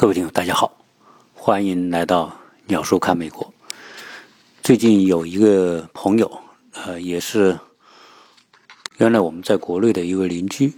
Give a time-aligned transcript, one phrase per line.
[0.00, 0.78] 各位听友，大家好，
[1.34, 2.34] 欢迎来到
[2.68, 3.52] 鸟叔看美国。
[4.62, 6.40] 最近有一个朋友，
[6.72, 7.58] 呃，也是
[8.96, 10.72] 原来我们在国内的一位邻居，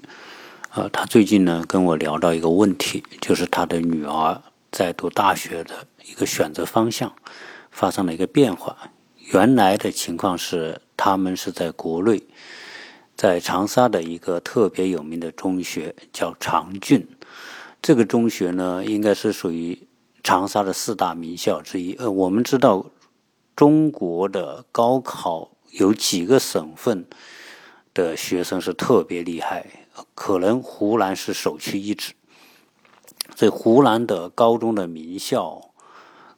[0.74, 7.12] 呃，他最近呢跟我聊到一个问题，就是他的女儿在读大学的一个选择方向
[7.70, 8.76] 发生了一个变化。
[9.32, 12.24] 原来的情况是，他们是在国内，
[13.16, 17.06] 在长沙的一个特别有名的中学叫长郡。
[17.82, 19.88] 这个中学呢，应该是属于
[20.22, 21.94] 长沙的四大名校之一。
[21.94, 22.86] 呃，我们知道
[23.56, 27.04] 中国的高考有几个省份
[27.92, 29.66] 的学生是特别厉害，
[30.14, 32.12] 可能湖南是首屈一指。
[33.34, 35.72] 所以湖南的高中的名校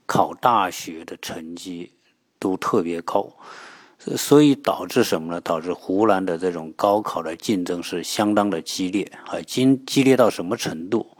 [0.07, 1.93] 考大学的成绩
[2.39, 3.37] 都特别高，
[4.17, 5.41] 所以导致什么呢？
[5.43, 11.14] 导致湖南的这种高考的竞争是相当的激烈啊，激激烈到什么程度？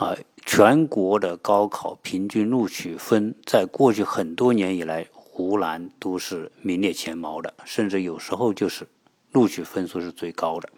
[0.00, 8.88] 啊，全国的高考平均录取分，在过去很多年以来，湖南都是名列前茅的，甚至有时候就是
[9.32, 10.70] 录取分数是最高的。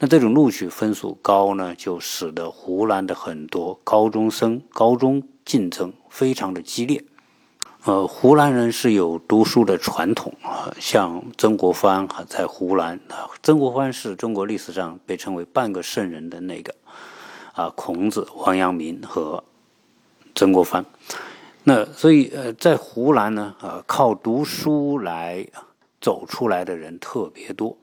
[0.00, 7.04] 那这种录取分数高呢，就使得湖南的很多高中生高中竞争非常的激烈。
[7.84, 12.98] 呃，湖南人是有读书的传统啊，像曾国藩还在湖南，
[13.40, 16.74] 曾国藩是中国历史上被称为半个圣人的那个。
[17.58, 19.42] 啊，孔子、王阳明和
[20.32, 20.84] 曾国藩，
[21.64, 25.44] 那所以呃，在湖南呢，啊，靠读书来
[26.00, 27.76] 走出来的人特别多。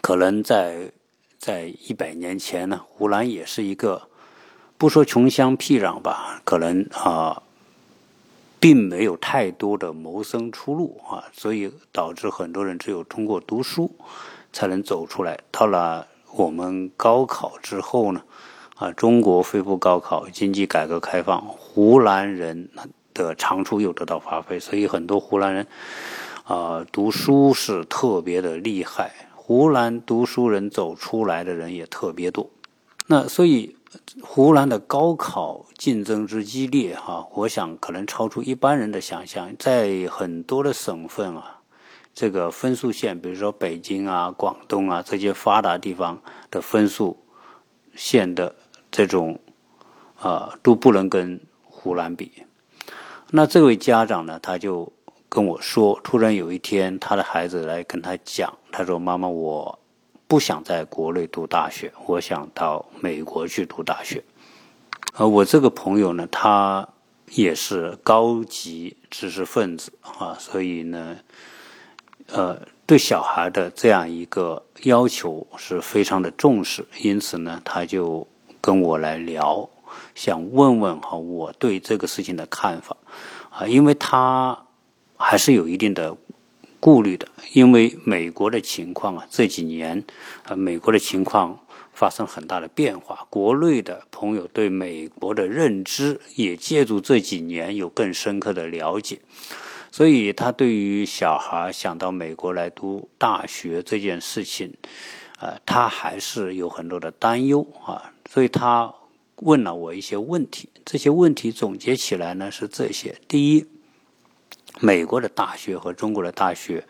[0.00, 0.90] 可能在
[1.38, 4.08] 在一百年前呢，湖南也是一个
[4.76, 7.40] 不说穷乡僻壤吧，可能啊，
[8.58, 13.94] 并没有太多的谋生出路啊，所以导致很多人只有通过读书
[14.52, 15.38] 才能走出来。
[15.52, 18.20] 到了我们高考之后呢？
[18.78, 22.70] 啊，中国恢复高考，经济改革开放，湖南人
[23.12, 25.66] 的长处又得到发挥，所以很多湖南人
[26.44, 29.12] 啊读书是特别的厉害。
[29.34, 32.48] 湖南读书人走出来的人也特别多。
[33.08, 33.74] 那所以
[34.22, 39.56] 湖南的高考竞争之激烈，哈，我想可能超出一般人的想象。
[39.58, 41.62] 在很多的省份啊，
[42.14, 47.18] 这个分数线，比如说北京啊、广东啊这些发达地方的分数
[47.96, 48.54] 线的。
[48.90, 49.38] 这种
[50.18, 52.30] 啊都不能跟湖南比。
[53.30, 54.90] 那这位家长呢，他就
[55.28, 59.78] 跟我说，突然有一天，他的孩子来跟他讲，他说：“妈妈，我
[60.26, 64.24] 不想在国内读大学，我想到美国去读大学。”
[65.12, 66.88] 而我这个朋友呢，他
[67.32, 71.18] 也是高级知识分子啊，所以呢，
[72.28, 78.26] 呃，对小孩的这样一个要求是非常的重视，因此呢，他就。
[78.60, 79.68] 跟我来聊，
[80.14, 82.96] 想问问哈我对这个事情的看法
[83.50, 84.64] 啊，因为他
[85.16, 86.16] 还是有一定的
[86.80, 90.04] 顾虑的，因为美国的情况啊这几年
[90.44, 91.58] 啊美国的情况
[91.92, 99.18] 发生很大的变化，国内的朋友对美国的认知也借助这几年有更深刻的了解，
[99.90, 104.74] 所以他对于小孩想到美国来读大学这件事情，
[105.40, 108.12] 呃，他还是有很多的担忧啊。
[108.30, 108.94] 所以他
[109.36, 113.66] 问了我一些问题，这些问题总结起来呢是这些：第一，
[114.80, 116.86] 美国的大学和中国的大学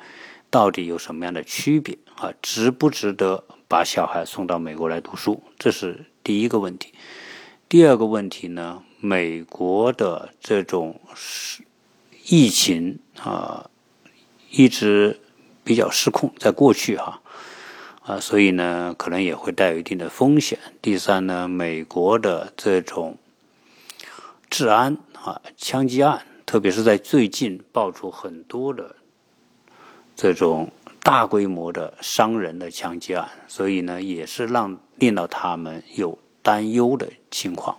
[0.50, 2.34] 到底有什么样的区别啊？
[2.42, 5.40] 值不值得把小孩送到美国来读书？
[5.56, 6.92] 这是第一个问题。
[7.68, 11.00] 第二个问题呢，美国的这种
[12.24, 13.70] 疫情啊，
[14.50, 15.20] 一直
[15.62, 17.22] 比较失控，在过去哈。
[18.08, 20.58] 啊所以呢，可能也会带有一定的风险。
[20.80, 23.18] 第三呢，美国的这种
[24.48, 28.96] 治安啊，枪击案，特别是在最近爆出很多的
[30.16, 37.76] 这种大规模的伤人的枪击案，所以呢，也是让令到他们有担忧的情况。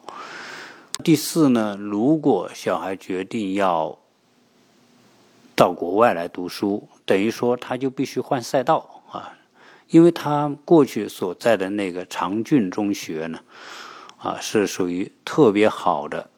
[1.04, 3.98] 第四呢，如果小孩决定要
[5.56, 8.99] 到国外来读书，等于说他就必须换赛道。
[9.90, 13.40] 因为他过去所在的那个长郡中学呢，
[14.18, 16.30] 啊，是属于特别好的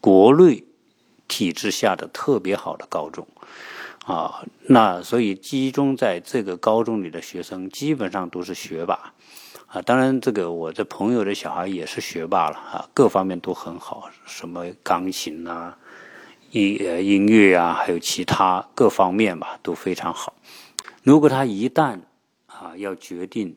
[0.00, 0.64] 国内
[1.28, 3.26] 体制下的特别好的高中，
[4.06, 9.12] 啊，那所以集中在这个高中里的学生基本上都是学霸，
[9.66, 15.76] 啊，当然这个我这朋友的小孩也是学霸了啊，各方面都很好，什么钢琴啊、
[16.50, 20.34] 音音乐啊，还有其他各方面吧都非常好。
[21.02, 22.00] 如果他一旦
[22.60, 23.56] 啊，要决定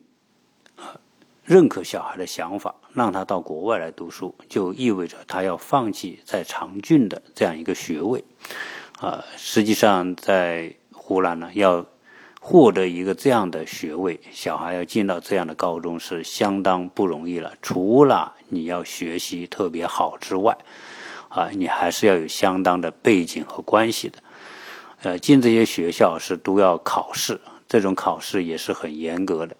[0.76, 0.96] 啊
[1.44, 8.24] 认可小孩的想法，让他到国外来读书，就意味着他要放弃在长郡的这样一个学位。
[8.98, 11.84] 啊，实际上在湖南呢，要
[12.40, 17.52] 获得一个这样的学位，小孩要进到这样的高中是相当不容易了。
[17.60, 20.56] 除了你要学习特别好之外，
[21.28, 24.18] 啊，你还是要有相当的背景和关系的。
[25.02, 27.38] 呃，进这些学校是都要考试，
[27.68, 29.56] 这种考试也是很严格的。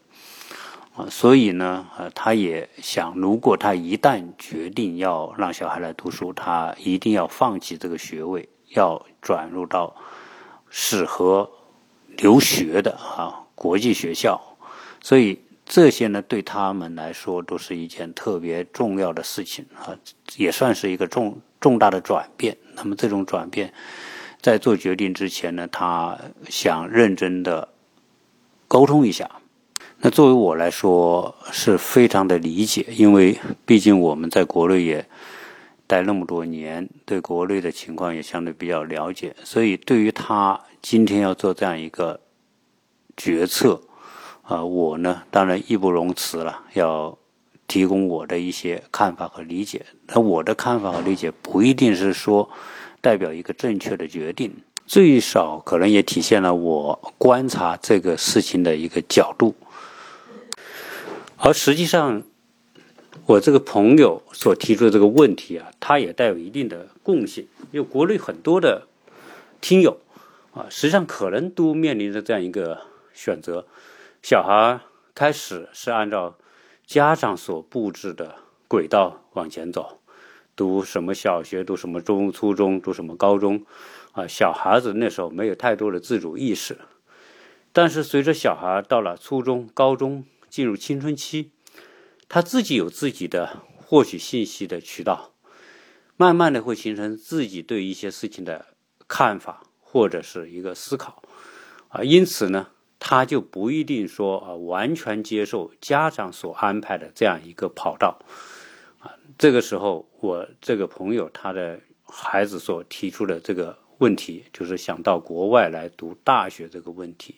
[0.97, 9.97] 啊，所以呢，呃，他也想，如果他一旦决定要让小孩来读书，他一定要放弃这个学位，要转入到
[10.71, 11.51] 适合
[12.17, 14.41] 留学的啊国际学校。
[15.03, 19.99] 所以这些呢，对他们来说都是一件特别重要的事情啊，
[20.37, 22.56] 也算是一个重重大的转变。
[22.77, 23.75] 那么这种转变，
[24.41, 26.17] 在做决定之前呢，他
[26.49, 27.69] 想认真的
[28.69, 29.31] 沟通一下。
[30.01, 35.07] 那作为我来说是非常的理解，因为毕竟我们在国内也
[35.87, 42.21] 待那么多年，对国内的情况也相对比较了解，所以对于他今天要做这样一个
[43.17, 43.81] 决策，
[44.43, 47.17] 啊，我呢当然义不容辞了，要
[47.67, 49.87] 提供我的一些看法和理解。
[50.09, 52.51] 那我的看法和理解不一定是说
[53.01, 54.55] 代表一个正确的决定，
[54.87, 59.55] 最少可能也体现了我观察这个事情的一个角度。
[61.37, 62.23] 而实际上，
[63.27, 67.49] 我这个朋友所提出的这个问题啊，它也带有一定的共性。
[67.73, 68.87] 因为国内很多的
[69.61, 69.99] 听友
[70.53, 72.83] 啊，实际上可能都面临着这样一个
[73.13, 73.67] 选择：
[74.23, 74.81] 小孩
[75.15, 76.37] 开始是按照
[76.87, 78.37] 家长所布置的
[78.69, 79.99] 轨道往前走，
[80.55, 83.65] 读什么小学，读什么中初中，读什么高中，
[84.15, 86.79] 啊，小孩子那时候没有太多的自主意识。
[87.73, 91.51] 但是随着小孩到了初中、高中，进入青春期，
[92.29, 95.33] 他自己有自己的获取信息的渠道，
[96.17, 98.67] 慢慢的会形成自己对一些事情的
[99.09, 101.23] 看法或者是一个思考，
[101.89, 102.69] 啊，因此呢，
[103.01, 108.21] 他就不一定说啊完全接受家长所安排的这样一个跑道，
[109.01, 117.37] 啊，这个时候我这个朋友他的孩子所提出的这个问题，就是想到国外来读大学这个问题。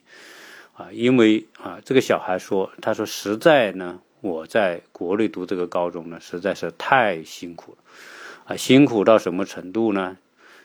[0.75, 7.79] 啊，因为啊，这个小孩说，他说实在呢，我在国内读这个高中呢，实在是太辛苦了，
[8.45, 10.19] 啊，辛苦到什么程度呢？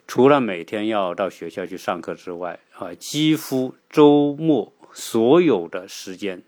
[0.08, 6.44] 除了每天要到学校去上课之外，啊，几乎周末所有的时间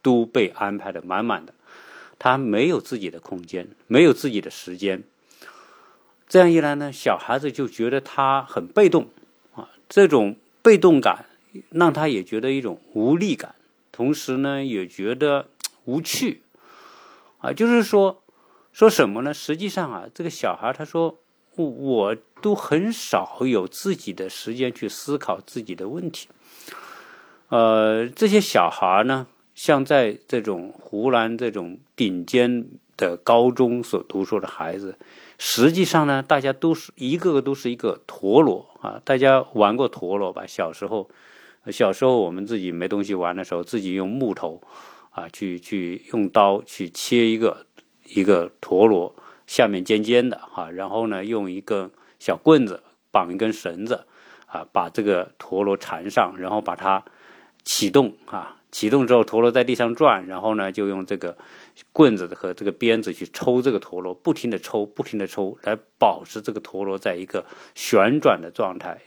[0.00, 1.52] 都被安排的满满的，
[2.20, 5.02] 他没有自己的空间，没有自己的时间，
[6.32, 9.06] 这样一来呢，小孩子就觉得他很被动，
[9.54, 11.26] 啊，这种被动感。
[11.68, 13.54] 让他也觉得一种无力感，
[13.92, 15.48] 同时呢，也觉得
[15.84, 16.40] 无趣，
[17.40, 18.22] 啊，就是说，
[18.72, 19.34] 说什么呢？
[19.34, 21.18] 实际上啊，这个小孩他说，
[21.56, 26.28] 我都很少有自己的时间去思考自己的问题。
[27.50, 32.64] 呃，这些小孩呢，像在这种湖南这种顶尖
[32.96, 34.96] 的高中所读书的孩子。
[35.44, 39.02] 实际上呢，大家都是一个个都是一个陀螺啊！
[39.04, 40.46] 大家玩过陀螺吧？
[40.46, 41.10] 小时候，
[41.66, 44.62] 小时候我们自己没东西玩的时候，自己用木头
[45.10, 47.66] 啊，去去用刀去切一个
[48.04, 49.12] 一个陀螺，
[49.48, 52.80] 下面尖尖的啊，然后呢，用一根小棍子
[53.10, 54.06] 绑一根绳子
[54.46, 57.04] 啊，把这个陀螺缠上，然后把它
[57.64, 58.61] 启动啊。
[58.72, 61.36] 启动之后，陀螺在地上转，然后呢，就用这个
[61.92, 69.02] 棍子和这个鞭子去抽这个陀螺，不停的抽，不停的抽，来保持这个陀螺在一个旋转的状态。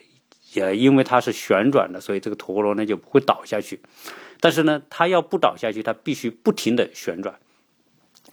[0.53, 3.81] 也因为它是旋转的，所以这个陀螺呢就不会倒下去。
[4.39, 7.39] 但是呢，它要不倒下去，它必须不停的旋转。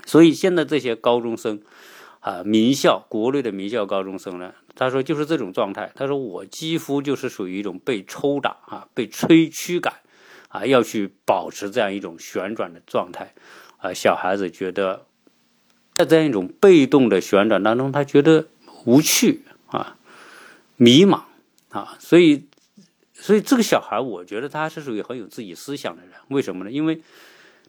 [0.04, 1.62] 所以现在这些高中生
[2.20, 5.90] 啊，名校国内的名校高中生呢，他说就是这种状态。
[5.96, 9.94] 他说我几乎就是属于一种被抽打啊，被吹驱赶。
[10.52, 13.32] 啊，要去保持这样一种旋转的状态，
[13.78, 15.06] 啊，小孩子觉得
[15.94, 18.46] 在这样一种被动的旋转当中，他觉得
[18.84, 19.96] 无趣啊，
[20.76, 21.22] 迷茫
[21.70, 22.46] 啊，所以，
[23.14, 26.12] 所以这个小孩，我觉得他是属于很有自己思想的人。
[26.28, 26.70] 为什么呢？
[26.70, 27.00] 因为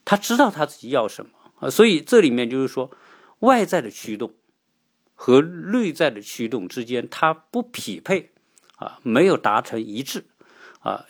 [0.03, 2.91] 他知道他自己要什么啊，所以这里面就是说，
[3.39, 4.33] 外在的驱动
[5.15, 8.31] 和内在的驱动之间，它不匹配
[8.75, 10.25] 啊，没有达成一致
[10.81, 11.05] 啊。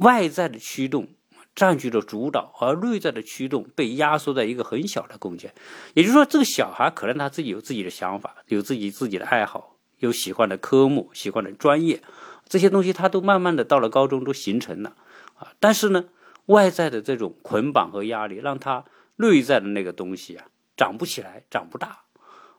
[0.00, 1.08] 外在的驱动
[1.54, 5.52] 占据了主导，而内在的驱动被压缩在一个很小的空间。
[5.94, 12.02] 也就是说，这个小孩可能他自己有自己的想法，有自己自己的爱好，有喜欢的科目、喜欢的专业，
[12.48, 14.96] 这些东西他都慢慢的到了高中都形成了
[15.34, 15.52] 啊。
[15.60, 16.06] 但是呢，
[16.46, 18.84] 外在的这种捆绑和压力，让他
[19.16, 20.46] 内在的那个东西啊，
[20.76, 22.04] 长不起来，长不大，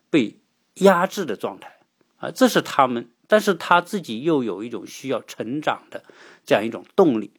[0.10, 0.40] 被
[0.76, 1.80] 压制的状态
[2.18, 6.04] 啊，这是他们，但是他自己又有一种需要成长的
[6.46, 7.32] 这样一种动力。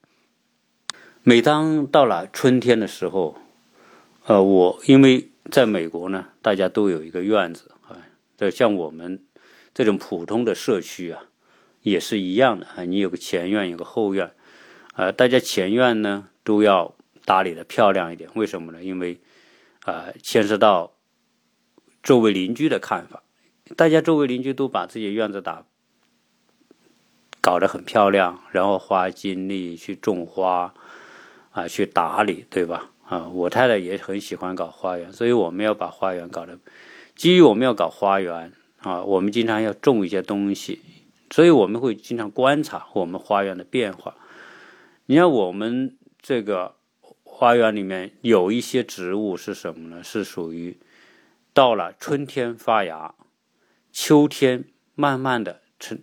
[1.22, 3.38] 每当到了春天的时候，
[4.26, 8.02] 呃，我因为在美国呢，大家都有一个院子啊，
[8.36, 9.24] 这像我们
[9.72, 11.26] 这种普通的社区啊，
[11.82, 14.32] 也是一样的啊，你有个前院，有个后院，
[14.96, 18.82] 呃，大家前院呢都要打理的漂亮一点，为什么呢？
[18.82, 19.20] 因为
[19.84, 20.96] 啊，牵涉到
[22.02, 23.22] 周围邻居的看法，
[23.76, 25.64] 大家周围邻居都把自己的院子打
[27.44, 30.72] 搞得很漂亮，然后花精力去种花。
[31.56, 32.90] 啊，去打理，对吧？
[33.06, 36.58] 啊，我太太也很喜欢搞花园，所以我们要把花园搞得。
[37.14, 40.80] 基于我们要搞花园啊，我们经常要种一些东西，
[41.30, 44.16] 所以我们会经常观察我们花园的变化。
[45.06, 46.74] 你看，我们这个
[47.22, 50.02] 花园里面有一些植物是什么呢？
[50.02, 50.76] 是属于
[51.52, 53.14] 到了春天发芽，
[53.92, 54.64] 秋天
[54.96, 55.60] 慢慢的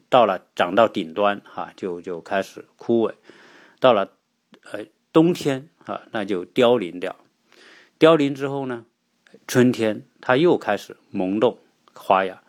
[0.10, 3.14] 到了长到顶端哈，就就开始枯萎，
[3.80, 4.12] 到了
[4.72, 4.86] 呃。
[5.14, 7.18] 冬天啊，那就凋零掉。
[8.00, 8.86] 凋零之后呢，
[9.46, 11.60] 春天它又开始萌动
[11.94, 12.42] 花芽。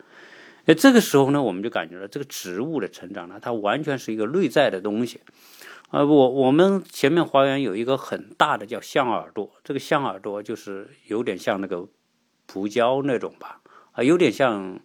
[0.66, 5.22] 那这个时候呢，我们就感觉到这个植物的成长呢，它完全是一个内在的东西。
[5.90, 11.88] 啊，我我们前面花园有一个很大的叫象耳朵，这个象耳朵就是有点像那个
[12.46, 13.60] 蒲椒那种吧，
[13.90, 14.78] 啊，有点像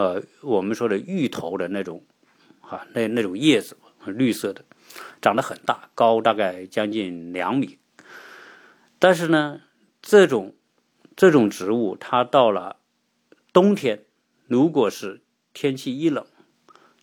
[0.00, 2.02] 呃我们说的芋头的那种
[2.62, 3.76] 啊，那那种叶子
[4.06, 4.64] 绿色的。
[5.22, 7.78] 长得很大，高大概将近两米。
[8.98, 9.60] 但是呢，
[10.02, 10.54] 这种
[11.14, 12.76] 这种植物，它到了
[13.52, 14.02] 冬天，
[14.48, 15.20] 如果是
[15.52, 16.26] 天气一冷，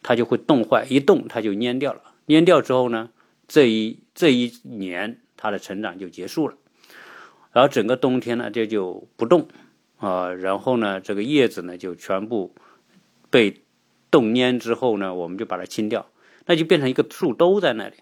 [0.04, 2.02] 它就会冻坏，一冻它就蔫掉了。
[2.26, 3.12] 蔫掉之后呢，
[3.48, 6.58] 这一这一年它的成长就结束了。
[7.54, 9.48] 然后整个冬天呢，这就不动
[9.98, 10.34] 啊。
[10.34, 12.54] 然后呢，这个叶子呢就全部
[13.38, 13.62] 被
[14.10, 16.10] 冻蔫之后呢，我们就把它清掉。
[16.50, 17.96] 那就变成一个树兜在那里，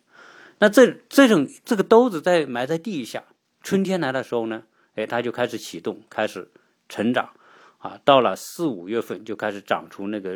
[0.59, 3.23] 那这这种这个兜子在埋在地下，
[3.63, 4.61] 春天来的时候呢，
[4.93, 6.51] 哎，它就开始启动，开始
[6.87, 7.31] 成长，
[7.79, 10.35] 啊，到了四五月份就开始长出那个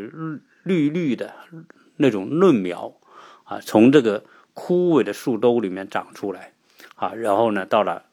[0.63, 1.36] 绿绿的
[1.98, 3.00] 那种嫩苗，
[3.44, 4.25] 啊，从这个
[4.56, 6.53] 枯萎的树兜里面长出来，
[6.96, 8.06] 啊，然后呢，到了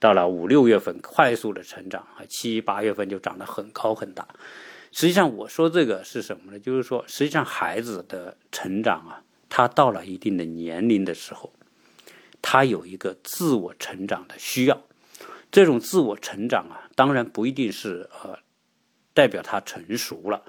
[0.00, 4.26] 到了五六月份快速的成长，啊，七八月份就长得很高很大。
[4.92, 6.60] 实际上我说这个是什么呢？
[6.60, 9.24] 就是说，实际上孩子的成长啊。
[9.54, 11.52] 他到了一定的年龄的时候，
[12.40, 14.82] 他有一个自我成长的需要。
[15.50, 18.38] 这种自我成长啊，当然不一定是呃
[19.12, 20.42] 代表他成熟了，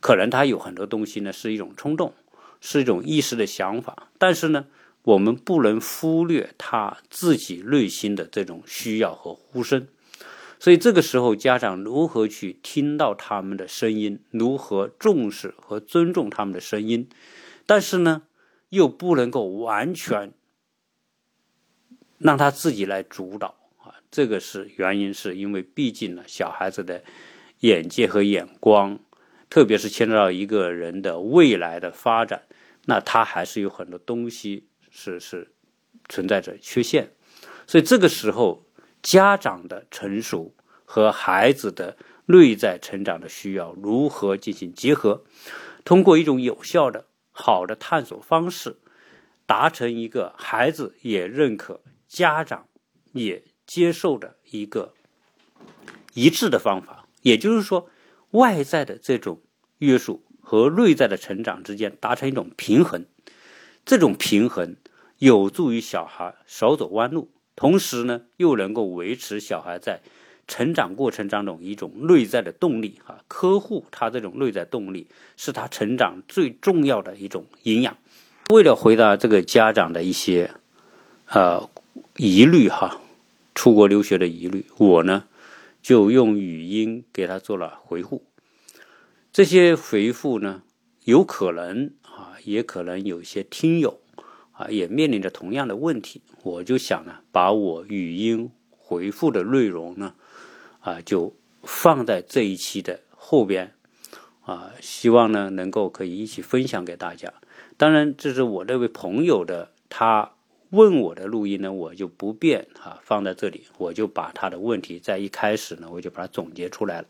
[0.00, 2.12] 可能他有很多东西呢是一种冲动，
[2.60, 4.10] 是一种一时的想法。
[4.18, 4.66] 但是呢，
[5.00, 9.88] 我们不能忽略他自己内心的这种需要和呼声。
[10.62, 17.08] 所以这个时候，家长如何去听到他们的声音，如何重视和尊重他们的声音，
[17.66, 18.22] 但是呢？
[18.68, 20.32] 又不能够完全
[22.18, 27.02] 让他自己来主导啊，这个是原因，是因为毕竟呢，小孩子的
[27.58, 29.00] 眼界和眼光，
[29.50, 32.44] 特别是牵扯到一个人的未来的发展，
[32.84, 35.50] 那他还是有很多东西是是
[36.08, 37.10] 存在着缺陷，
[37.66, 38.64] 所以这个时候，
[39.02, 40.54] 家长的成熟
[40.84, 45.24] 和孩子的内在成长的需要如何进行结合，
[45.84, 47.06] 通过一种有效的。
[47.34, 48.76] 好的探索方式，
[49.46, 52.68] 达成一个孩子也认可、家长
[53.12, 54.92] 也接受的一个
[56.12, 57.08] 一致的方法。
[57.22, 57.88] 也就是说，
[58.32, 59.40] 外在的这种
[59.78, 63.06] 约束和内在的成长之间达成一种平衡。
[63.86, 64.76] 这种平衡
[65.16, 70.00] 有助于小孩少走弯路，同时呢，又能够维持小孩在。
[70.48, 75.06] 成长过程当中一种内在的动力啊，呵护他这种内在动力
[75.36, 77.96] 是他成长最重要的一种营养。
[78.50, 80.50] 为了回答这个家长的一些
[81.28, 81.70] 呃
[82.16, 83.00] 疑虑哈，
[83.54, 85.24] 出国留学的疑虑，我呢
[85.80, 88.22] 就用语音给他做了回复。
[89.32, 90.62] 这些回复呢，
[91.04, 94.00] 有可能啊，也可能有些听友
[94.52, 100.14] 啊也面临着同样的问题，我就想呢，把我语音回复的内容呢。
[100.80, 101.32] 啊，就
[101.62, 103.72] 放在这一期的后边，
[104.44, 107.32] 啊，希望呢能够可以一起分享给大家。
[107.76, 110.32] 当然，这是我这位朋友的他
[110.70, 117.06] 问我的录音呢，我就不便啊放在这里，我就把他的问题在一开始呢，我就把它总结出来了。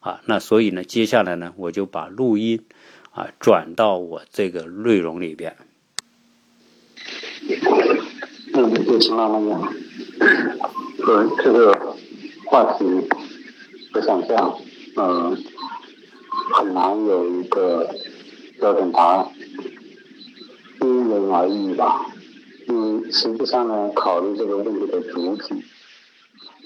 [0.00, 2.64] 啊，那所以呢，接下来呢，我就把录音
[3.10, 5.54] 啊转到我这个内容里边。
[8.54, 9.46] 嗯，对，陈老师，
[11.06, 11.96] 呃，这个。
[12.44, 12.84] 话题，
[13.94, 14.58] 我想这样，
[14.96, 15.34] 嗯，
[16.52, 17.88] 很难有一个
[18.60, 19.26] 标准答案，
[20.82, 22.04] 因人而异吧。
[22.68, 25.64] 嗯，实际上呢，考虑这个问题的主体，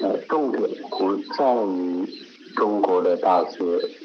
[0.00, 2.04] 呃，重点不在于
[2.56, 3.58] 中国的大学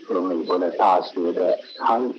[0.06, 2.14] 和美国的大学的差异，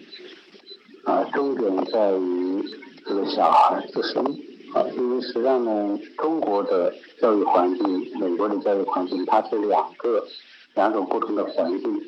[1.05, 2.65] 啊，重点在于
[3.13, 4.25] 这个小孩自身，
[4.73, 10.27] 啊，因为实际上呢，中国的教育环境、美国的教育环境，它是两个
[10.75, 12.03] 两种不同的环境，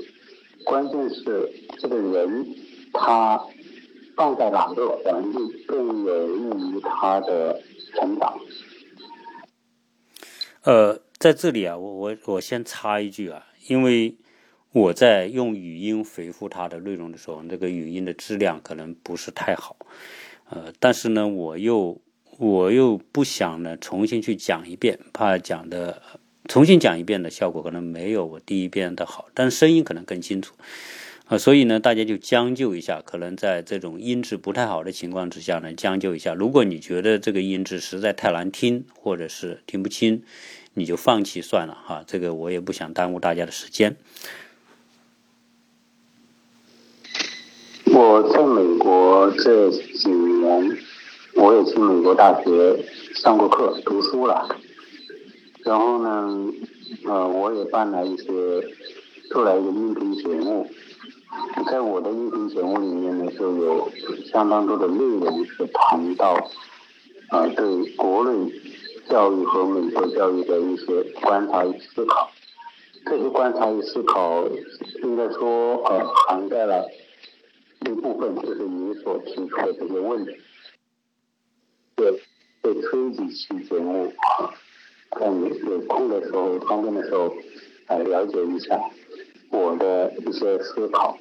[0.65, 2.47] 关键是这个人
[2.93, 3.41] 他。
[4.17, 7.61] 放在哪个环境更有利于他的
[7.97, 8.39] 成长？
[10.63, 14.17] 呃，在这里啊，我我我先插一句啊，因为
[14.71, 19.75] 我在用语音回复他的内容的时候，那个语音的质量可能不是太好，
[20.55, 22.01] 呃，但是呢，我又
[22.39, 26.01] 我又不想呢重新去讲一遍，怕讲的
[26.49, 30.55] 重新讲一遍的效果可能没有我第一遍的好，但声音可能更清楚。
[31.27, 36.35] 啊，所以呢，大家就将就一下，可能在这种音质不太好的情况之下呢，将就一下。
[36.35, 40.23] 如果你觉得这个音质实在太难听，或者是听不清，
[40.75, 42.05] 你就放弃算了哈。
[42.07, 43.97] 这个我也不想耽误大家的时间。
[47.97, 50.77] 我在美国这几年，
[51.37, 52.85] 我也去美国大学
[53.15, 54.49] 上过课、读书了。
[55.63, 56.53] 然后呢，
[57.07, 58.25] 呃，我也办了一些，
[59.31, 60.69] 做了一个音频节目。
[61.71, 63.89] 在我的音频节目里面呢，就有
[64.33, 66.33] 相当多的内容是谈到
[67.29, 68.53] 啊，对国内
[69.09, 72.29] 教育和美国教育的一些观察与思考。
[73.07, 74.45] 这些观察与思考，
[75.05, 76.85] 应该说呃，涵盖了
[77.85, 80.37] 一部分，就是你所提出的这些问题。
[81.97, 82.11] 对，
[82.63, 84.51] 会推几期节目啊，
[85.21, 87.35] 在你有空的时候、方便的时候
[87.89, 88.81] 来了解一下
[89.51, 91.17] 我的一些思考。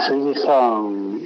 [0.00, 1.20] 实际上，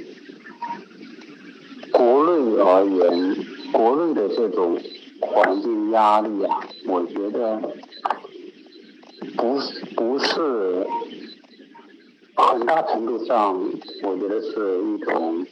[1.91, 3.35] 国内而言，
[3.71, 4.79] 国内的这种
[5.21, 7.61] 环境压力啊，我觉得
[9.37, 10.87] 不是不是
[12.35, 13.59] 很大程度上，
[14.03, 15.45] 我觉得是一种，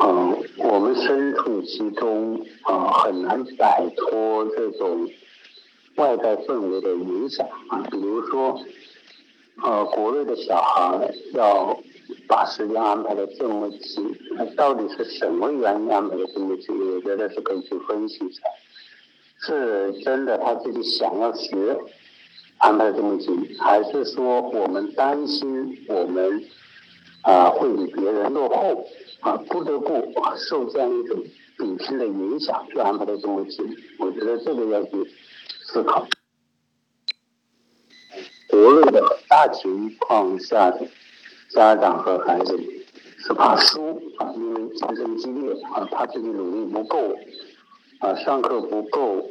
[0.00, 5.08] 嗯，我们身处其中啊，很难摆脱这种
[5.96, 8.60] 外在氛围的影响啊，比如说。
[9.62, 11.78] 呃，国内的小孩要
[12.26, 16.74] 把时间安排的这么紧，那到底是什么原因安排的这么紧？
[16.76, 18.42] 我觉得是可以去分析一下，
[19.38, 21.78] 是真的他自己想要学，
[22.64, 26.42] 安排的这么紧，还是说我们担心我们
[27.20, 28.86] 啊会比别人落后
[29.20, 31.22] 啊，不得不受这样一种
[31.58, 33.66] 比拼的影响，去安排的这么紧？
[33.98, 34.90] 我觉得这个要去
[35.66, 36.06] 思考。
[38.48, 40.88] 国内的大情况下的
[41.50, 42.58] 家长和孩子
[43.18, 47.14] 是怕输啊，因为竞争激烈啊，怕自己努力不够
[47.98, 49.28] 啊，上课不够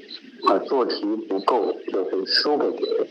[0.48, 3.08] 啊，做题不够就会输给别人。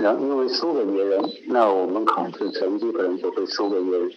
[0.00, 4.10] 然后因为输给别人，那我们考试成绩可能就会输给别人。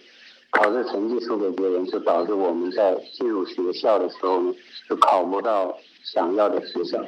[0.50, 4.54] 考试成绩输给别人，就导致我们在进入学校的时候呢，
[4.88, 7.04] 就考不到想要的学校。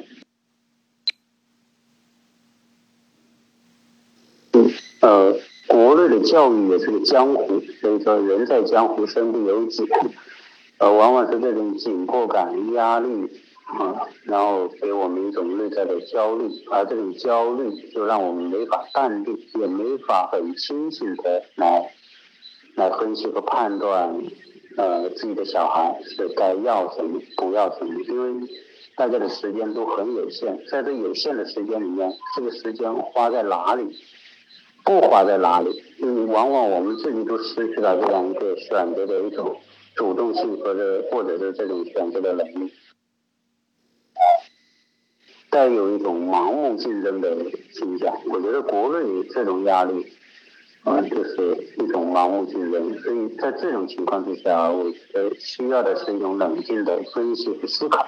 [4.51, 4.71] 嗯
[5.01, 9.83] 呃，国内的教育也是个江湖，所以说人在江湖身不由己，
[10.79, 13.29] 呃，往往是这种紧迫感、压力
[13.65, 21.91] 啊，然后给我们一种内在的焦虑，而这种焦虑就让我们没法淡定，也没法很清醒的来
[22.75, 24.15] 来分析和判断，
[24.77, 28.47] 呃，自己的小孩是该要什么，不要什么，因为
[28.95, 33.83] 大家的时间都很有限，在这有限的时间里面，这个时间花在哪里？
[34.85, 35.83] 不花在哪里？
[36.01, 39.55] 嗯，往往我们自己都失去了这样一个选择的一种
[39.99, 42.71] 主动性和这或者是这种选择的能力，
[45.49, 47.35] 带有一种盲目竞争的
[47.73, 48.17] 倾向。
[48.31, 50.07] 我觉得国内这种压力
[50.85, 52.97] 啊，就是一种盲目竞争。
[52.99, 58.07] 所以在这种情况之下，我觉得需要的是一种冷静的分析和思考，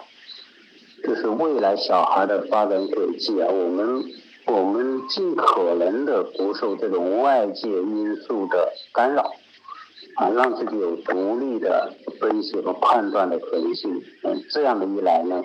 [1.04, 4.01] 就是未来小孩的发展轨迹啊，我们。
[4.47, 9.32] 我们尽可能的不受这种外界因素的干扰，
[10.15, 14.02] 啊，让自己有独立的分析和判断的可能性。
[14.24, 15.43] 嗯，这样的一来呢，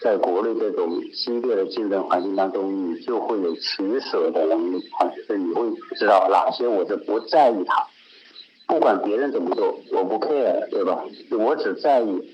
[0.00, 5.62] 在国内这种激烈的竞争环境当中，你就会有取舍的能力啊，就是你会
[5.96, 7.86] 知道哪些我是不在意它，
[8.66, 11.04] 不管别人怎么做，我不 care，对吧？
[11.38, 12.32] 我只在意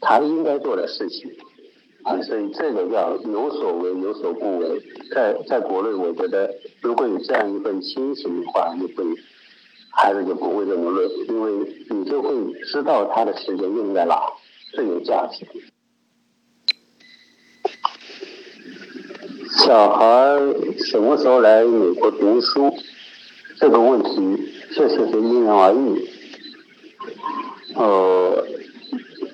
[0.00, 1.30] 他应该做的事情。
[2.04, 4.80] 啊，所以这个要有所为有所不为。
[5.10, 9.04] 在在国内，我觉得如果有这样一份心情的话，你会
[9.90, 11.52] 孩子就不会这么累，因为
[11.90, 12.30] 你就会
[12.72, 14.20] 知道他的时间用在哪
[14.72, 15.46] 最有价值。
[19.50, 20.38] 小孩
[20.84, 22.72] 什么时候来美国读书？
[23.60, 26.08] 这个问题确实是因人而异。
[27.74, 28.46] 呃，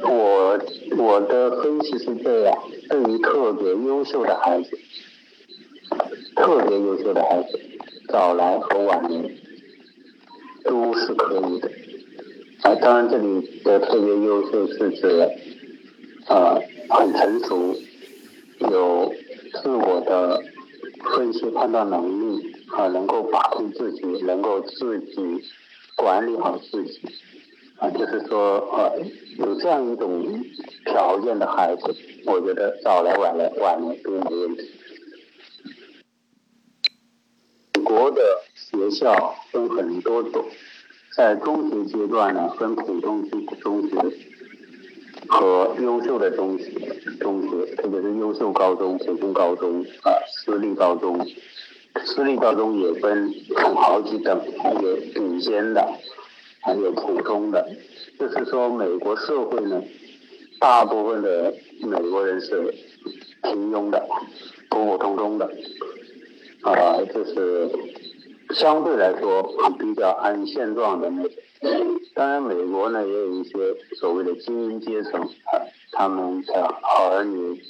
[0.03, 0.59] 我
[0.97, 2.57] 我的分析是这样：
[2.89, 4.79] 对于特别优秀的孩子，
[6.37, 7.61] 特别优秀的孩子，
[8.09, 9.31] 早来和晚来
[10.65, 11.71] 都是可以的。
[12.63, 15.29] 啊，当然这里的特别优秀是指，
[16.29, 17.77] 呃，很成熟，
[18.71, 19.13] 有
[19.63, 20.43] 自我的
[21.17, 22.53] 分析判断能力。
[22.75, 25.15] 啊，能够把控自己，能够自己
[25.95, 27.01] 管理好自己，
[27.79, 28.99] 啊，就是说，呃，
[29.39, 30.45] 有这样一种
[30.87, 31.95] 条件的孩子，
[32.27, 34.71] 我觉得早来晚来晚来都没问题。
[37.85, 38.41] 国的
[38.75, 40.45] 学校分很多种，
[41.17, 43.97] 在中学阶段呢，分普通中中学
[45.29, 46.71] 和优秀的中学，
[47.21, 51.27] 中学特别是优秀高中、普通高中啊，私立高中。
[52.05, 53.33] 私立高中也分
[53.77, 55.89] 好几等，还有顶尖的，
[56.61, 57.65] 还有普通的。
[58.19, 59.81] 就是说，美国社会呢，
[60.59, 62.75] 大部分的美国人是
[63.45, 64.05] 平庸的、
[64.71, 65.49] 普普通通的，
[66.63, 67.71] 啊，就是
[68.55, 69.43] 相对来说
[69.79, 71.33] 比较安现状的那种。
[72.15, 73.53] 当然，美国呢也有一些
[74.01, 75.61] 所谓的精英阶层，啊，
[75.93, 77.63] 他们的儿女。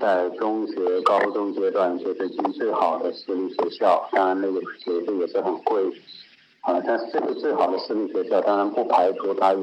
[0.00, 5.82] 在中学、高中阶段，就是进最好的私立学校，当然那个学费也是很贵，
[6.60, 9.60] 啊，但是这个最好的私立学校，当然不排除它有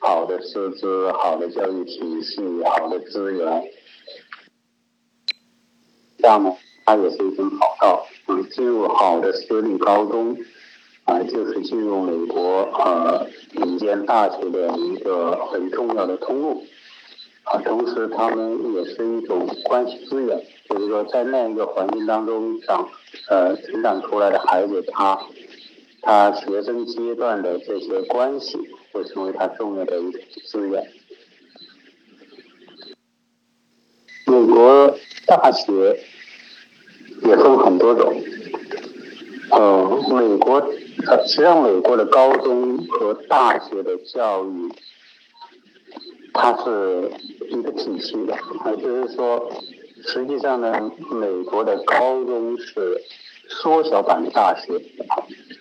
[0.00, 3.64] 好的师资、好的教育体系、好的资源，
[6.18, 6.54] 这样呢，
[6.86, 8.06] 它也是一种跑道。
[8.28, 10.36] 嗯，进入好的私立高中，
[11.04, 16.64] 啊，就是进入美国呃顶尖大学的一个很重要的通路。
[17.44, 22.88] 啊，同时他们也是一种关系资源，就是说在那一个环境当中长，
[23.28, 25.20] 呃，成长出来的孩子，他
[26.02, 28.58] 他学生阶段的这些关系，
[28.90, 30.90] 会成为他重要的一种资源。
[34.26, 36.00] 美国大学
[37.22, 38.22] 也分很多种，
[39.50, 40.54] 呃，美国
[41.06, 44.72] 呃，实际上美国的高中和大学的教育。
[46.38, 47.10] 它是
[47.48, 49.50] 一个体系的，啊，就是说，
[50.02, 53.00] 实际上呢，美国的高中是
[53.48, 54.78] 缩小版的大学，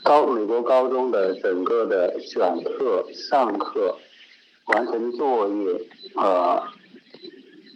[0.04, 3.96] 高美国高中的整个的选课、上课、
[4.66, 5.82] 完成作业，
[6.16, 6.62] 呃，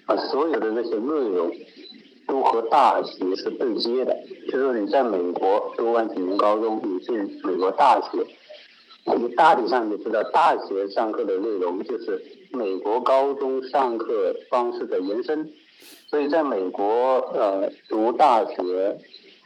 [0.07, 1.49] 啊，所有的那些内容
[2.29, 4.15] 都和大学是对接的，
[4.51, 8.25] 就是你在美国读完几年高中，你进美国大学。
[9.17, 15.49] 你大体上就知道，大学上课的内容就是美国高中上课方式的延伸，
[16.07, 16.83] 所以在美国
[17.33, 18.99] 呃读大学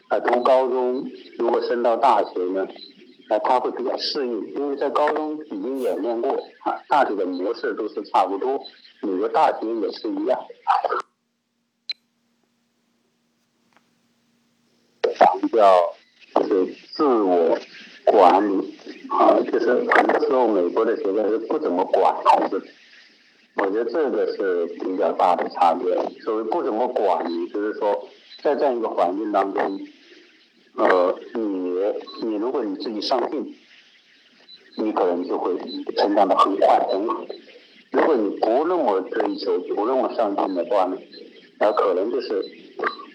[0.10, 2.68] 啊读高中，如果升到大学呢，
[3.30, 6.34] 啊他会比较适应，因为在高中已经演练过
[6.66, 8.60] 啊，大学的模式都是差不多，
[9.02, 10.38] 美国大学也是一样，
[15.58, 15.94] 要
[16.36, 17.58] 就是自我
[18.06, 18.74] 管理。
[19.10, 22.60] 啊，就是很多时候美国的学校是不怎么管孩子，
[23.58, 25.94] 我觉得这个是比较大的差别。
[26.22, 28.08] 所谓不怎么管，就是说
[28.42, 29.80] 在这样一个环境当中，
[30.78, 31.76] 呃，你
[32.24, 33.56] 你如果你自己上进，
[34.78, 35.56] 你可能就会
[35.96, 37.24] 成长的很快很好。
[37.92, 40.98] 如果你不那么追求，不那么上进的话呢，
[41.60, 42.44] 那可能就是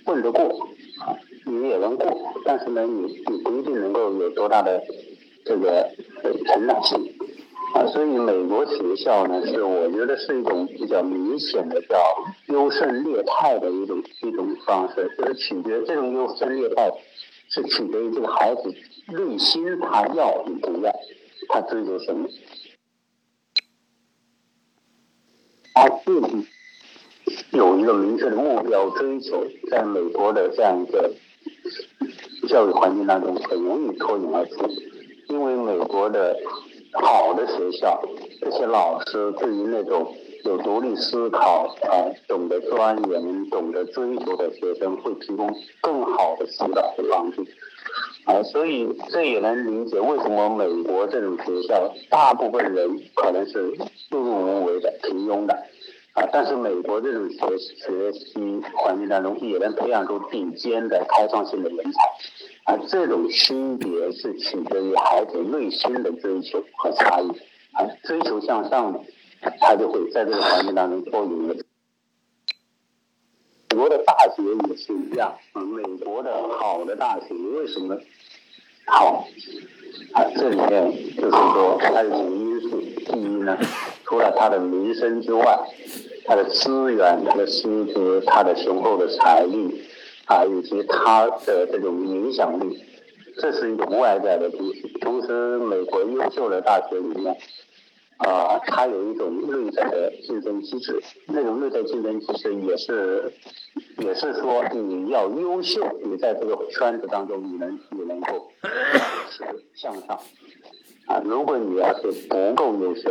[0.04, 0.68] 混得过
[1.00, 4.82] 啊，你也能过，但是呢，你你不一定能够有多大的。
[5.44, 5.88] 这个
[6.44, 7.10] 成长性
[7.72, 11.96] 啊，所以美国学校呢，是我觉得是一种比较明显的叫
[12.48, 16.92] 优胜劣汰的一种一种方式，就是取决这种优胜劣汰
[17.48, 18.62] 是取决于这个孩子
[19.06, 20.92] 内心他要与不要，
[21.48, 22.28] 他追求什么，
[25.72, 26.46] 他自己
[27.52, 31.10] 有一个明确的目标追求，在美国的这样一个
[32.48, 34.68] 教育环境当中，很容易脱颖而出。
[35.28, 36.34] 因为美国的
[36.94, 38.00] 好的学校，
[38.40, 47.44] 这些老师对于那种有独立思考啊、懂得钻研、懂得追求的学生，会提供更好的指导和帮助
[48.24, 53.70] 啊，所以这也能理解为什么美国这种学校大部分人可能是
[54.10, 55.54] 碌碌无为的、平庸的
[56.18, 67.28] 啊，但是美国这种学学习环境当中也能培养出顶尖的开创性的人才，啊，这种区别是取决于孩子内心的追求和差异，
[67.72, 69.00] 啊，追求向上的，
[69.60, 71.62] 他就会在这个环境当中脱颖而出。
[73.70, 77.96] 美国的大学也是一样，啊，美国的好的大学为什么
[78.86, 79.24] 好？
[80.14, 83.56] 啊，这里面就是说它有几个因素，第一呢，
[84.04, 85.58] 除了它的名声之外，
[86.28, 89.82] 它的资源、它的师资、它的雄厚的财力，
[90.26, 92.84] 啊，以及它的这种影响力，
[93.40, 94.82] 这是一种外在的东西。
[95.00, 97.34] 同时，美国优秀的大学里面。
[98.18, 103.32] 啊，它有一种内在的竞争机制，那种内在竞争机制也是，
[103.98, 108.50] 也是说你要优秀，你在这个圈子当中，你能你能够
[109.30, 110.18] 是 向上。
[111.06, 113.08] 啊，如果你要是不够优秀，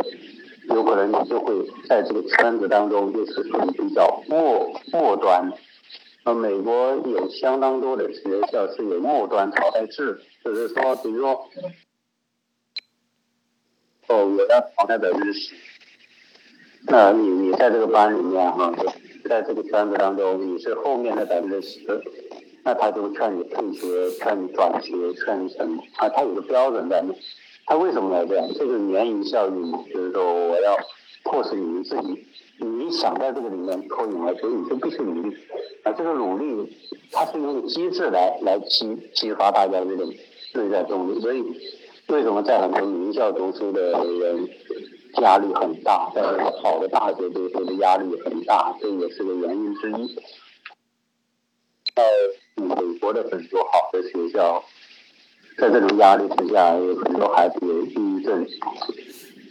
[0.68, 1.54] 有可能你就会
[1.88, 5.52] 在这个圈子当中就是属于比较末末端。
[6.24, 11.48] 呃，美国有相当多的学校是有末端淘汰制，就是说，比如说。
[14.08, 15.54] 哦，我要淘汰百分之十。
[16.86, 18.72] 那你你在这个班里面哈，
[19.28, 22.02] 在这个圈子当中，你是后面的百分之十，
[22.64, 26.08] 那他就劝你退学，劝你转学，劝你什么啊？
[26.08, 27.14] 他有个标准在那。
[27.68, 28.48] 他为什么要这样？
[28.54, 30.76] 这个鲶鱼效应，就是说我要
[31.24, 32.26] 迫使你们自己，
[32.64, 35.36] 你想在这个里面脱颖而出，你就必须努力。
[35.82, 36.76] 啊，这个努力，
[37.12, 40.08] 它是用机制来来激激发大家的这种
[40.54, 41.44] 内在动力，所以。
[42.08, 44.48] 为什么在很多名校读书的人
[45.20, 46.22] 压力很大，在
[46.62, 50.16] 好的大学读书的压力很大，这也是个原因之一。
[51.94, 52.02] 在
[52.54, 54.64] 美国的很多好的学校，
[55.58, 58.46] 在这种压力之下，有很多孩子有抑郁症，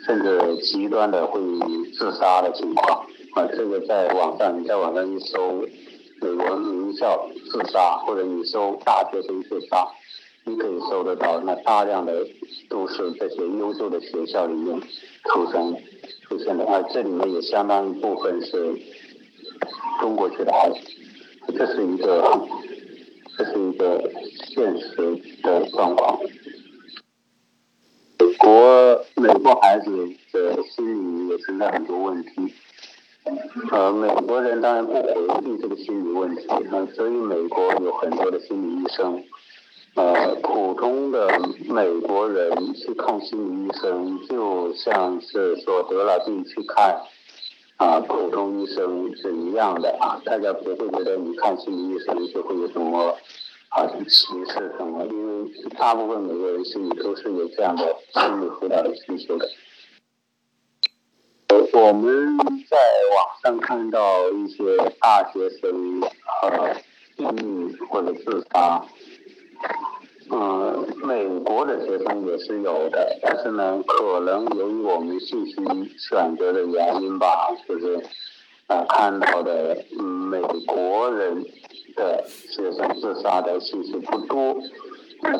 [0.05, 1.41] 甚至极端的会
[1.97, 3.05] 自杀的情况。
[3.33, 5.61] 啊，这个在网上，你在网上一搜
[6.21, 9.85] 美国名校自杀，或者你搜大学生自杀。
[10.45, 12.25] 你可以搜得到，那大量的
[12.69, 14.79] 都是这些优秀的学校里面
[15.25, 15.75] 出生
[16.21, 18.73] 出现的，而这里面也相当一部分是
[19.99, 20.77] 中国籍的孩子，
[21.53, 22.47] 这是一个
[23.37, 24.11] 这是一个
[24.47, 26.19] 现实的状况。
[28.19, 32.31] 美国美国孩子的心理也存在很多问题，
[33.71, 39.23] 呃，美国人当然不回避这个心理问题，啊，所以美国有很多的心理医生。
[39.95, 41.27] 呃，普通的
[41.67, 47.01] 美国人去看心理医生，就像是说得了病去看
[47.77, 53.15] 啊普通医生是一样的啊，大家不会觉得你看心理医生就会有什么
[53.69, 59.47] 啊歧视什么，因为大部分每个人心里都是有这样的心理辅导的需求的。
[61.73, 62.37] 我们
[62.67, 62.77] 在
[63.15, 66.01] 网上看到一些大学生
[66.41, 66.75] 呃
[67.17, 68.83] 抑郁或者自杀。
[70.29, 75.55] 嗯，美国的学生也是有的，但是呢，可能由于我们信息
[75.97, 77.95] 选择的原因吧，就是
[78.67, 79.77] 啊，看到的，
[80.29, 81.43] 美国人
[81.95, 84.57] 的学生自杀的信息不多。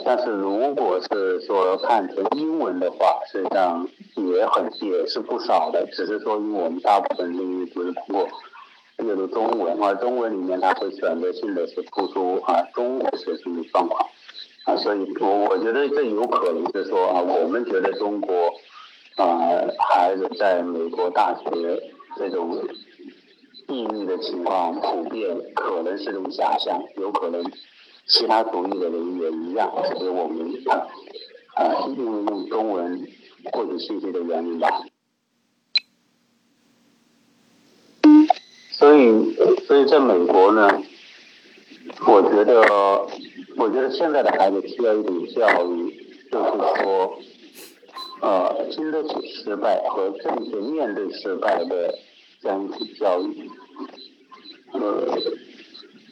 [0.06, 8.28] 但是如果是说看成英文的话，实际上也很也是不少的，只是说因为我们大部分英语都是通过
[9.06, 14.08] 阅读中文，而中文里面它会选择性的是突出啊中国学生的状况。
[14.68, 18.54] 啊，所以我我觉得这有可能是说啊，我们觉得中国
[19.16, 19.40] 啊
[19.80, 21.82] 孩子在美国大学
[22.18, 22.68] 这种
[23.70, 27.42] 抑郁的情况普遍，可能是种假象，有可能
[28.08, 30.84] 其他族裔的人也一样，只是我们啊
[31.56, 33.08] 啊因为用中文
[33.46, 34.68] 获取信息的原因吧。
[38.72, 39.34] 所以，
[39.66, 40.84] 所以在美国呢，
[42.06, 43.08] 我觉得。
[43.58, 45.92] 我觉得现在的孩子需要一种教育，
[46.32, 47.18] 就是说，
[48.22, 51.94] 呃，经得起失败和正确面对失败的
[52.40, 53.50] 这样一种教育。
[54.74, 55.18] 呃，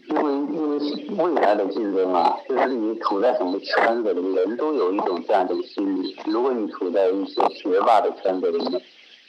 [0.09, 6.17] 因为因为未来的竞争啊，就是你处在什么圈子里，人都有一种这样的心理。
[6.25, 8.81] 如果你处在一些学霸的圈子里面，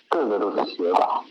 [0.09, 1.23] 个个都是学霸，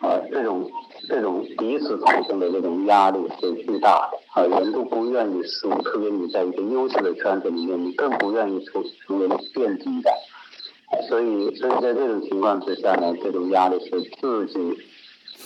[0.00, 0.70] 啊，这种
[1.08, 4.18] 这种彼此产生的这种压力是巨大的。
[4.36, 10.10] 啊，人都不愿意输，特别你在一个优秀的圈子里面，你更不愿意成成为垫底的。
[11.08, 14.78] 所以，所以在这种情况之下呢，这种压力是自己，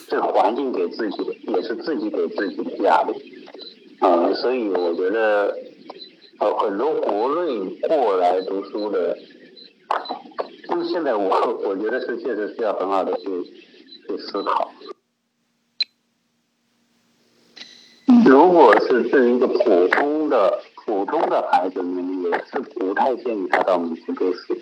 [0.09, 3.47] 这环境给自己的，也是自己给自己的压力。
[4.01, 5.57] 啊，所以我觉得，
[6.41, 9.17] 呃，很多国内过来读书的，
[10.69, 11.29] 因为现在我
[11.65, 13.23] 我觉得是确实需要很好的去
[14.09, 14.73] 去思考。
[18.31, 24.57] 如果是对于一个普通的普通的孩子呢，也是不太建议他到美国读书。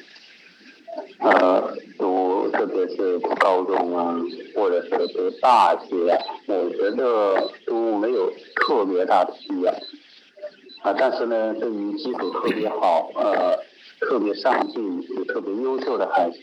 [1.18, 4.16] 呃，读特别是读高中啊，
[4.54, 9.70] 或者是读大学，我觉得都没有特别大的必要。
[10.82, 13.54] 啊，但是呢，对于基础特别好、呃，
[14.00, 16.38] 特别上进、特别优秀的孩子，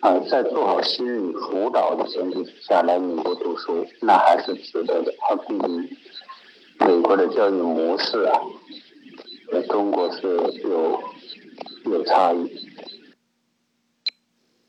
[0.00, 5.12] 啊，在做好心理辅导的前提下来美国读书，那还是值得的。
[5.18, 5.90] 它毕竟
[6.86, 8.40] 美国的教育模式啊，
[9.50, 10.28] 和中国是
[10.64, 11.00] 有
[11.84, 12.50] 有差异。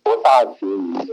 [0.04, 1.08] 读大学里面，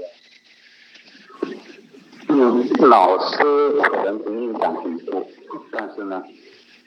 [2.28, 3.36] 嗯，老师
[3.82, 5.26] 可能不影响很多，
[5.72, 6.22] 但是呢。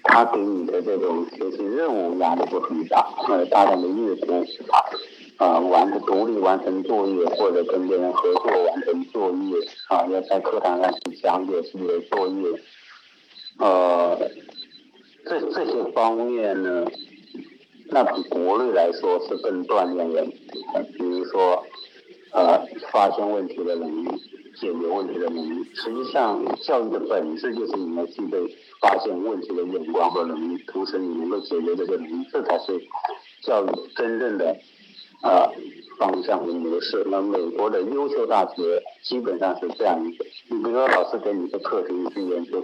[0.05, 4.45] 他给你的这种学习任务压力会很大，呃，大量的阅读，
[5.37, 12.51] 啊，完成独立完成作业或者跟别人合作完成作业，啊，要在课堂上去讲解自己的作业，
[13.59, 14.17] 呃，
[15.25, 16.85] 这这些方面呢，
[17.89, 20.29] 那比国内来说是更锻炼人，
[20.97, 21.63] 比如说，
[22.31, 24.09] 呃，发现问题的能力。
[24.55, 28.37] 解决问题的能力，实际上教育的本质就是你要具备
[28.79, 32.79] 发现问题的眼光和能力，同时你能够解决这个能力，这才是
[33.41, 34.55] 教育真正的
[35.23, 35.49] 啊
[35.97, 37.03] 方向和模式。
[37.09, 42.63] 那美国的优秀大学基本上是这样一个，你比如说老师给你一个课程去研究，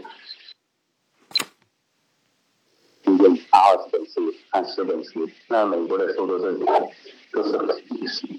[3.06, 6.58] 你就二十本书，看十本书，那美国的书都是
[7.32, 7.60] 都是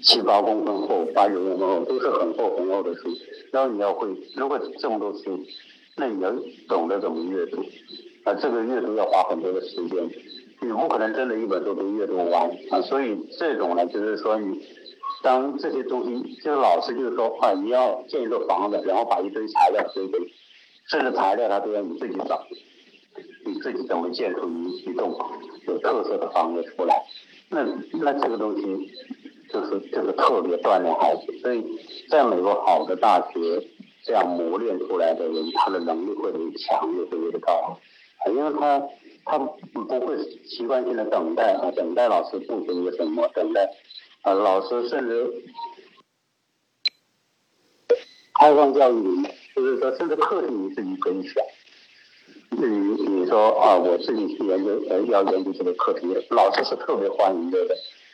[0.01, 3.09] 七八公分厚，八九公分厚，都是很厚很厚的书。
[3.51, 5.39] 然后你要会，如果这么多书，
[5.95, 6.31] 那你要
[6.67, 7.63] 懂得怎么阅读，
[8.23, 10.09] 啊，这个阅读要花很多的时间，
[10.61, 12.81] 你不可能真的一本书都阅读完啊。
[12.81, 14.61] 所以这种呢，就是说你
[15.21, 20.19] 当这些东西，就是老师就是说啊，你要建一个房子，然后把一堆材料堆堆，
[20.87, 22.45] 甚至材料他都要你自己找，
[23.45, 25.17] 你自己怎么建出一一栋
[25.67, 27.03] 有特色的房子出来？
[27.49, 28.91] 那那这个东西。
[29.51, 31.61] 就是就是特别锻炼孩子，所以
[32.09, 33.61] 在美国好的大学
[34.01, 37.77] 这样磨练出来的人，他的能力会很强，也会越高，
[38.27, 38.81] 因为他
[39.25, 43.69] 他不会习惯性的等待啊，等待老师布置一个什么，等待
[44.21, 45.43] 啊，老师甚至
[48.39, 49.21] 开放教育，
[49.53, 51.43] 就是说甚至课程你自己可以选，
[52.51, 57.57] 你你说啊，我自己去研究呃要研究这个课题，老师是特别欢迎的。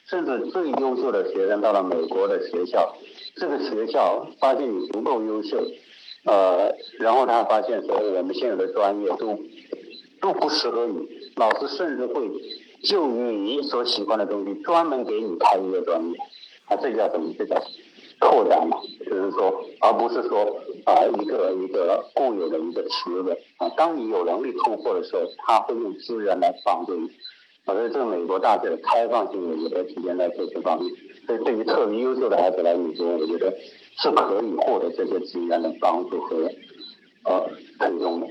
[0.10, 2.96] 甚至最优秀的学生到了美国的学校，
[3.36, 5.58] 这个学校发现你不够优秀，
[6.24, 9.38] 呃，然后他发现说我们现有的专业都
[10.22, 12.26] 都不适合你，老师甚至会
[12.84, 16.18] 就你所喜欢的东西专门给你开一个专业，
[16.68, 17.34] 啊，这叫什么？
[17.38, 17.72] 这叫什么
[18.20, 27.10] 拓展嘛，就是说，而不是说啊一个一个固有的一个词的啊，当你有能力突破的时候，他会用资源来帮助你。
[27.66, 30.90] 我觉得这个美国大学的开放性也在体现在这些方面，
[31.26, 33.54] 所以对于特别优秀的孩子来说，我觉得
[33.98, 36.50] 是可以获得这些资源的帮助和
[37.26, 38.28] 呃推动的。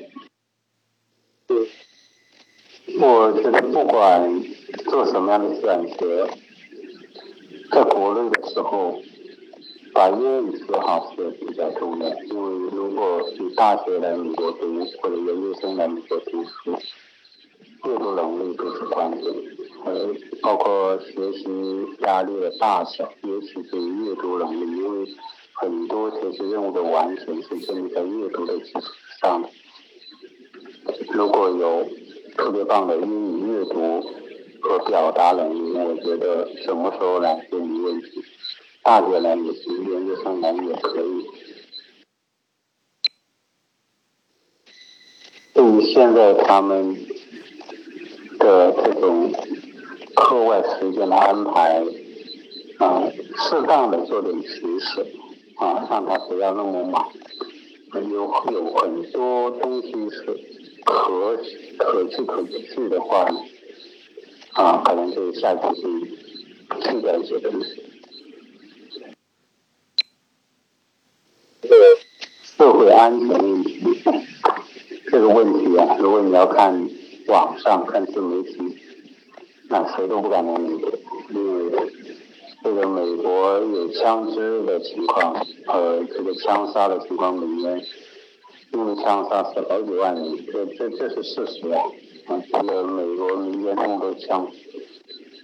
[1.46, 1.68] 对，
[2.98, 4.42] 我觉得不管
[4.86, 6.26] 做什么样的选择，
[7.70, 8.98] 在国内的时候，
[9.96, 16.78] 把英语学好是比较重要，因为如果你大学来美国读或者研究生来美国读书。
[17.84, 19.32] 阅读能力都是关键，
[19.84, 20.08] 呃，
[20.42, 21.44] 包括学习
[22.00, 25.08] 压力的大小，尤其是阅读能力，因为
[25.54, 28.80] 很多学习任务的完成是建立在阅读的基础
[29.22, 29.48] 上的。
[31.12, 31.86] 如果有
[32.36, 34.02] 特别棒的英语阅读
[34.60, 38.24] 和表达能力，我觉得什么时候来都没问题，
[38.86, 41.26] 大学来也行，研究生来也可以。
[45.52, 46.96] 对于现在他们。
[48.38, 49.32] 的这种
[50.14, 51.82] 课外时间的安排，
[52.78, 55.04] 啊，适当的做点取舍，
[55.56, 57.02] 啊，让他不要那么满。
[57.94, 58.02] 有
[58.52, 60.22] 有很多东西是
[60.84, 61.36] 可
[61.78, 63.26] 可去可不去的话，
[64.52, 66.00] 啊，可能就下决心
[66.82, 67.82] 去掉一些东西。
[72.42, 73.80] 社会安全问题，
[75.10, 76.88] 这个问题啊，如果你要看。
[77.26, 78.78] 网上看自媒体，
[79.68, 80.92] 那谁都不敢来美国，
[81.30, 81.76] 因为
[82.62, 85.34] 这个美国有枪支的情况，
[85.66, 87.84] 呃，这个枪杀的情况，里面
[88.72, 91.82] 因为枪杀死好几万人，这这这是事实啊！
[92.28, 94.46] 啊，这个美国民间那么多枪，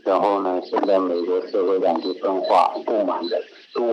[0.05, 3.43] 然后呢，现在美国社会两极分化，不满的
[3.75, 3.93] 多，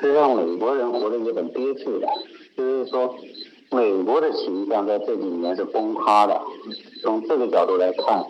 [0.00, 2.08] 这让美国人活得有点憋屈的，
[2.56, 3.14] 就是说。
[3.74, 6.38] 美国的形象在这几年是崩塌的。
[7.02, 8.22] 从这个角度来看，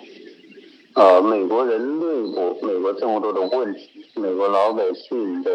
[0.94, 5.50] 呃，美国人内部，美国这么多的问题，美国老百姓的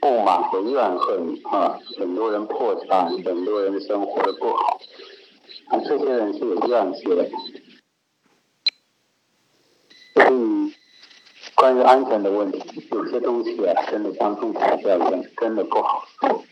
[0.00, 4.80] 不满和怨恨啊，很多人破产，很多人生活的不好，
[5.68, 7.28] 啊，这些人是有怨气的。
[10.14, 10.72] 所以，
[11.54, 16.42] 关于安全的问题，有些东西啊，真的像中彩票一样，真的不好说。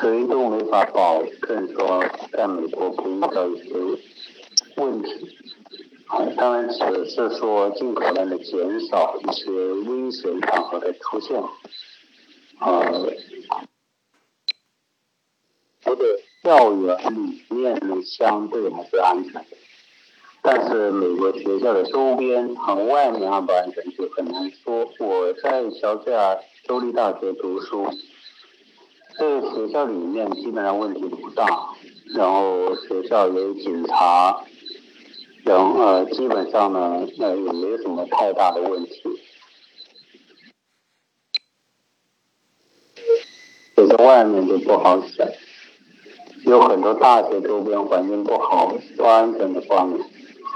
[0.00, 3.74] 谁都没法保证说，在美国不遇到一些
[4.76, 5.36] 问题。
[6.36, 11.40] 当然只是说尽可能的减少一些危险场合的出现。
[12.58, 12.92] 啊，
[15.84, 16.04] 我的
[16.42, 19.44] 校园里面呢，相对还是安全的。
[20.42, 24.88] 但是美国学校的周边和外面安不安全就很难说。
[24.98, 27.88] 我在乔治亚州立大学读书。
[29.22, 31.46] 这个学校里面基本上问题不大，
[32.12, 34.42] 然后学校有警察，
[35.44, 39.00] 然后呃基本上呢那也没什么太大的问题。
[43.76, 45.24] 走在外面就不好想，
[46.44, 50.00] 有很多大学周边环境不好，不安全的方面，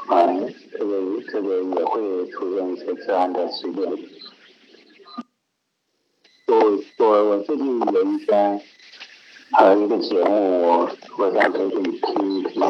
[0.09, 0.27] 啊
[0.73, 4.16] 这个这个也会出现一些治安的事件。
[6.49, 6.55] 我
[6.99, 8.61] 我我最近有一天，
[9.51, 12.63] 还有一个节目，我我想可以给你听一听。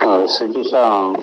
[0.00, 1.14] 呃，实际上，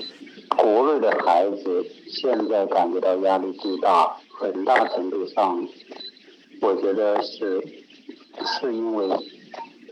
[0.57, 5.63] 国内的孩子现在感觉到压力巨大，很大程度上，
[6.59, 7.61] 我觉得是
[8.43, 9.07] 是因为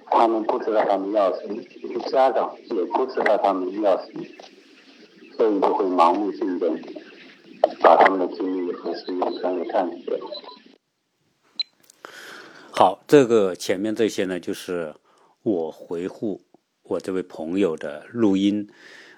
[0.10, 1.62] 他们不知道他们要什么，
[2.10, 4.24] 家长也不知道他们要什么，
[5.38, 6.76] 所以就会盲目竞争，
[7.82, 10.20] 把他们的精力和时间全给占据了。
[12.78, 14.94] 好，这个前面这些呢，就是
[15.44, 16.42] 我回复
[16.84, 18.70] 我这位朋友的录音。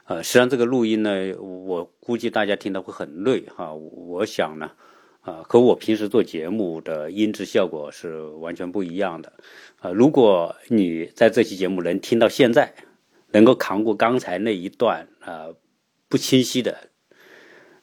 [0.03, 3.73] 呃，实际上这个录音呢，我估计大家听到会很累哈。
[3.73, 4.69] 我想呢，
[5.21, 9.33] 啊，和我平时做节目的音质效果是完全不一样的。
[9.79, 12.75] 啊，如果你在这期节目能听到现在，
[13.31, 15.47] 能够扛过刚才那一段啊
[16.07, 16.91] 不清晰的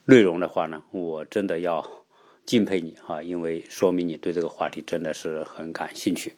[0.04, 2.03] 内容的话呢，我真的要。
[2.46, 6.34] 敬佩你啊，因为说明你对这个话题真的是很感兴趣，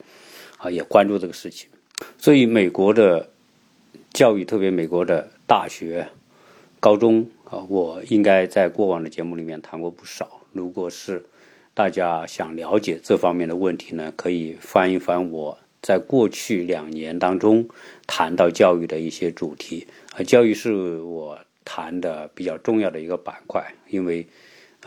[0.58, 1.68] 啊，也关注这个事情。
[2.16, 3.28] 所以美国的
[4.12, 6.06] 教育，特别美国的大学、
[6.78, 10.42] 高中啊，我应该在过往的节目里面谈过不少。
[10.52, 11.24] 如果是
[11.74, 17.68] 大家想了解这方面的问题呢，可以翻一翻我在过去两年当中
[18.06, 19.88] 谈到教育的一些主题。
[20.14, 24.24] 啊，教育是我谈的比较重要的一个板块，因为。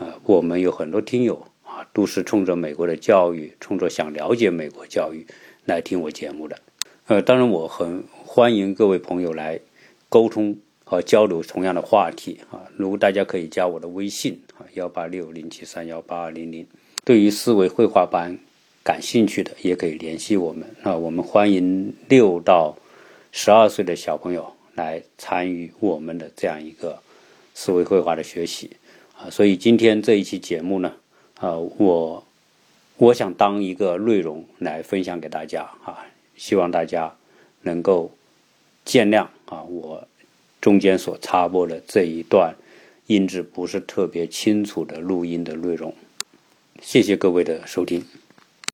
[0.00, 5.26] 呃，我们有很多听友啊，都是冲着美国的教育，冲着想了解美国教育
[5.66, 6.58] 来听我节目的。
[7.06, 9.60] 呃，当然我很欢迎各位朋友来
[10.08, 12.64] 沟通和交流同样的话题啊。
[12.78, 16.66] 如果大家可以加我的微信啊，幺八六零七三幺八二零零。
[17.04, 18.38] 对于思维绘画班
[18.82, 20.96] 感兴趣的，也可以联系我们啊。
[20.96, 22.74] 我们欢迎六到
[23.32, 27.02] 十二岁的小朋友来参与我们的这样一个
[27.52, 28.70] 思维绘画的学习。
[29.20, 30.94] 啊，所以今天这一期节目呢，
[31.38, 32.24] 啊，我
[32.96, 36.06] 我想当一个内容来分享给大家啊，
[36.36, 37.14] 希望大家
[37.62, 38.10] 能够
[38.84, 40.08] 见谅啊，我
[40.58, 42.54] 中间所插播的这一段
[43.08, 45.94] 音质不是特别清楚的录音的内容，
[46.80, 48.02] 谢谢各位的收听。